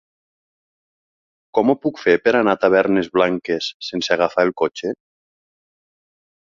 [1.57, 4.97] Com ho puc fer per anar a Tavernes Blanques sense agafar el cotxe?